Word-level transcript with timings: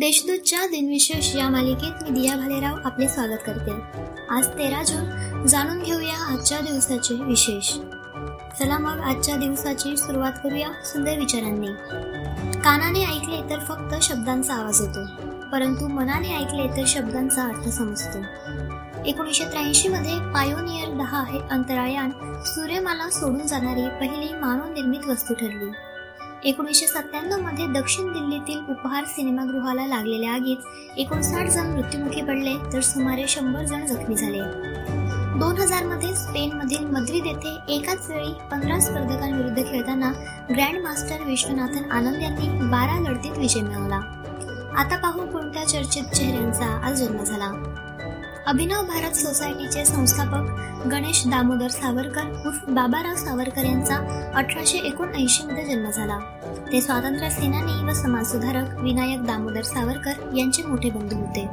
देशदूतच्या 0.00 0.66
दिनविशेष 0.66 1.36
या 1.36 1.48
मालिकेत 1.48 2.02
मी 2.02 2.20
दिया 2.20 2.36
भालेराव 2.36 2.76
आपले 2.84 3.08
स्वागत 3.08 3.38
करते. 3.46 3.70
आज 4.30 4.46
तेरा 4.46 4.82
जून. 4.82 5.46
जाणून 5.46 5.82
घेऊया 5.82 6.32
आजच्या 6.32 6.60
दिवसाचे 6.60 7.14
विशेष. 7.14 7.72
चला 8.58 8.78
मग 8.78 9.00
आजच्या 9.00 9.36
दिवसाची 9.36 9.96
सुरुवात 9.96 10.32
करूया 10.44 10.68
सुंदर 10.84 11.18
विचारांनी. 11.18 11.66
कानाने 12.58 13.04
ऐकले 13.04 13.50
तर 13.50 13.58
फक्त 13.58 14.02
शब्दांचा 14.02 14.54
आवाज 14.54 14.80
होतो 14.80 15.06
परंतु 15.52 15.88
मनाने 15.88 16.36
ऐकले 16.36 16.66
तर 16.68 16.84
शब्दांचा 16.86 17.42
अर्थ 17.42 17.68
समजतो. 17.68 18.18
एकोणीसशे 19.06 19.44
त्र्याऐंशी 19.44 19.88
मध्ये 19.88 20.18
पायोनियर 20.34 20.88
दहा 20.88 21.24
हे 21.24 21.38
अंतराळयान 21.50 22.10
सूर्यमाला 22.44 23.10
सोडून 23.10 23.46
जाणारी 23.46 23.88
पहिली 24.00 24.34
मानवनिर्मित 24.34 25.08
वस्तू 25.08 25.34
ठरली. 25.34 25.70
एकोणीसशे 26.46 26.86
सत्त्याण्णवमध्ये 26.86 27.66
दक्षिण 27.66 28.12
दिल्लीतील 28.12 28.58
उपहार 28.68 29.04
सिनेमागृहाला 29.04 29.86
लागलेल्या 29.86 30.32
आगीत 30.32 30.98
एकोणसाठ 30.98 31.46
जण 31.46 31.66
मृत्युमुखी 31.66 32.22
पडले 32.22 32.54
तर 32.72 32.80
सुमारे 32.80 33.24
शंभर 33.28 33.64
जण 33.64 33.86
जखमी 33.86 34.16
झाले. 34.16 34.38
दोन 35.38 35.56
हजारमध्ये 35.58 36.14
स्पेन 36.14 36.52
मधील 36.52 36.84
मद्रिद 36.84 37.26
येथे 37.26 37.56
एकाच 37.68 38.10
वेळी 38.10 38.32
पंधरा 38.50 38.78
स्पर्धकांविरुद्ध 38.80 39.64
खेळताना 39.64 40.12
ग्रँड 40.50 40.82
मास्टर 40.82 41.24
विश्वनाथन 41.24 41.90
आनंद 41.90 42.22
यांनी 42.22 42.48
बारा 42.68 43.00
लढतीत 43.00 43.38
विजय 43.38 43.60
मिळवला. 43.60 44.00
आता 44.76 44.96
पाहू 44.96 45.26
कोणत्या 45.26 45.64
चर्चित 45.64 46.14
चेहऱ्यांचा 46.14 46.66
आज 46.84 47.02
जन्म 47.02 47.24
झाला. 47.24 47.50
अभिनव 48.46 48.82
भारत 48.82 49.12
सोसायटीचे 49.12 49.84
संस्थापक 49.84 50.50
गणेश 50.88 51.26
दामोदर 51.26 51.68
सावरकर 51.68 52.22
उर्फ 52.46 52.68
बाबाराव 52.68 53.14
सावरकर 53.14 53.64
यांचा 53.64 53.96
अठराशे 54.34 54.78
एकोणऐंशी 54.78 55.46
मध्ये 55.46 55.64
जन्म 55.64 55.90
झाला. 55.90 56.18
ते 56.72 56.80
स्वातंत्र्य 56.80 57.30
सेनानी 57.30 57.84
व 57.84 57.92
समाजसुधारक 57.92 58.78
विनायक 58.80 59.22
दामोदर 59.22 59.62
सावरकर 59.62 60.36
यांचे 60.36 60.62
मोठे 60.62 60.90
बंधू 60.90 61.16
होते. 61.16 61.46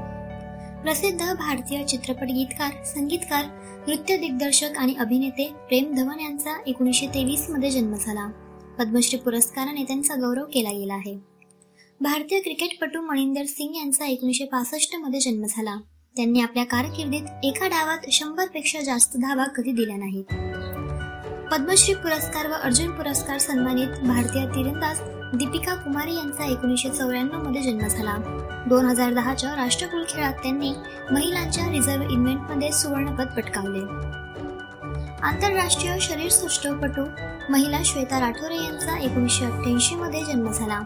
प्रसिद्ध 0.84 1.34
भारतीय 1.34 1.84
चित्रपट 1.84 2.24
गीतकार 2.24 2.84
संगीतकार 2.84 3.46
नृत्य 3.88 4.18
दिग्दर्शक 4.18 4.78
आणि 4.78 4.94
अभिनेते 5.00 5.54
प्रेम 5.68 5.96
धवन 5.96 6.20
यांचा 6.20 6.62
एकोणीसशे 6.68 7.08
तेवीसमध्ये 7.08 7.72
जन्म 7.72 7.94
झाला. 7.96 8.28
पद्मश्री 8.80 9.20
पुरस्काराने 9.20 9.84
त्यांचा 9.84 10.16
गौरव 10.16 10.46
केला 10.46 10.70
गेला 10.70 10.94
आहे. 10.94 11.18
भारतीय 12.02 12.40
क्रिकेटपटू 12.40 13.02
मणिंदर 13.02 13.44
सिंग 13.46 13.76
यांचा 13.76 14.06
एकोणीसशे 14.06 14.46
पासष्टमध्ये 14.46 15.20
जन्म 15.20 15.46
झाला. 15.50 15.76
त्यांनी 16.16 16.42
आपल्या 16.42 16.64
कारकिर्दीत 16.66 17.22
एका 17.44 17.68
डावात 17.68 17.98
शंभरपेक्षा 18.12 18.82
जास्त 18.82 19.18
धावा 19.18 19.44
कधी 19.44 19.72
दिल्या 19.72 19.96
नाहीत. 19.98 20.24
पद्मश्री 21.52 21.94
पुरस्कार 21.94 22.48
व 22.48 22.54
अर्जुन 22.54 22.92
पुरस्कार 22.92 23.38
सन्मानित 23.38 23.88
भारतीय 23.88 24.46
तिरंदाज 24.46 25.00
दीपिका 25.38 25.76
कुमारी 25.76 26.16
यांचा 26.16 26.46
एकोणीसशे 26.46 26.90
चौऱ्याण्णवमध्ये 26.90 27.62
जन्म 27.62 27.88
झाला. 27.88 28.16
दोन 28.70 28.86
हजार 28.86 29.14
दहाच्या 29.14 29.56
राष्ट्रकुल 29.56 30.04
खेळात 30.10 30.34
त्यांनी 30.34 30.74
महिलांच्या 31.12 31.72
रिझर्व्ह 31.72 32.14
इव्हेंटमध्ये 32.14 32.72
सुवर्णपद 32.72 33.28
पटकावले. 33.28 33.84
आंतरराष्ट्रीय 35.24 36.00
शरीरसृष्टपटू 36.00 37.06
महिला 37.50 37.80
श्वेता 37.86 38.20
राठोरे 38.20 38.56
यांचा 38.56 39.00
एकोणीसशे 39.00 39.46
अठ्ठ्याऐंशी 39.46 39.96
मध्ये 39.96 40.24
जन्म 40.26 40.52
झाला. 40.52 40.80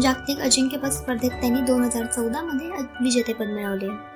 जागतिक 0.00 0.38
अजिंक्यपद 0.38 0.90
स्पर्धेत 0.90 1.30
त्यांनी 1.30 1.60
दोन 1.60 1.84
हजार 1.84 2.06
चौदा 2.06 2.42
मध्ये 2.42 2.68
विजेतेपद 3.00 3.46
मिळवले. 3.46 4.13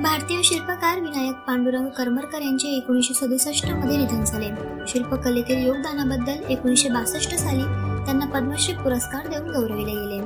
भारतीय 0.00 0.42
शिल्पकार 0.42 1.00
विनायक 1.00 1.34
पांडुरंग 1.34 1.88
करमरकर 1.88 2.40
यांचे 2.42 2.68
एकोणीसशे 2.68 3.14
सदुसष्टमध्ये 3.14 3.96
निधन 3.96 4.24
झाले. 4.24 4.48
शिल्पकलेतील 4.88 5.66
योगदानाबद्दल 5.66 6.42
एकोणीसशे 6.48 6.88
बासष्ट 6.88 7.34
साली 7.34 7.62
त्यांना 8.04 8.26
पद्मश्री 8.26 8.74
पुरस्कार 8.74 9.26
देऊन 9.26 9.50
गौरविले 9.50 9.92
गेले. 9.92 10.18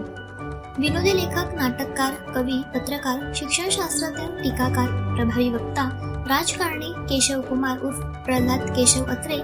विनोदी 0.78 1.16
लेखक 1.16 1.54
नाटककार 1.54 2.14
कवी 2.34 2.62
पत्रकार 2.74 3.32
शिक्षणशास्त्रज्ञ 3.34 4.42
टीकाकार 4.42 5.14
प्रभावी 5.16 5.48
वक्ता 5.48 5.88
राजकारणी 6.28 6.92
केशव 7.10 7.40
कुमार 7.40 7.78
उर्फ 7.82 8.00
प्रल्हाद 8.24 8.60
केशव 8.70 9.04
अत्रे 9.04 9.38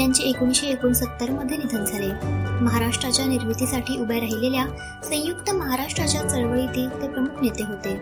यांचे 0.00 0.22
एकोणीसशे 0.22 0.66
एकोणसत्तरमध्ये 0.66 1.56
निधन 1.56 1.84
झाले. 1.84 2.12
महाराष्ट्राच्या 2.64 3.26
निर्मितीसाठी 3.26 4.00
उभ्या 4.00 4.16
राहिलेल्या 4.16 4.66
संयुक्त 5.04 5.50
महाराष्ट्राच्या 5.50 6.28
चळवळीतील 6.28 7.02
ते 7.02 7.08
प्रमुख 7.08 7.42
नेते 7.42 7.62
होते. 7.62 8.00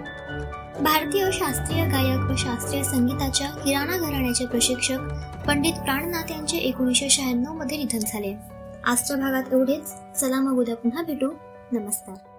भारतीय 0.80 1.28
शास्त्रीय 1.32 1.84
गायक 1.84 2.30
व 2.30 2.34
शास्त्रीय 2.38 2.82
संगीताच्या 2.82 3.50
किराणा 3.50 3.96
घराण्याचे 3.96 4.46
प्रशिक्षक 4.46 4.98
पंडित 5.46 5.72
प्राणनाथ 5.72 6.30
यांचे 6.30 6.56
एकोणीसशे 6.56 7.08
शहाण्णवमध्ये 7.08 7.76
निधन 7.76 7.98
झाले. 7.98 8.36
आजच्या 8.84 9.16
भागात 9.16 9.42
एवढेच. 9.52 9.94
चला 10.20 10.40
मग 10.40 10.58
उद्या 10.58 10.76
पुन्हा 10.76 11.02
भेटू. 11.02 11.30
नमस्कार. 11.72 12.37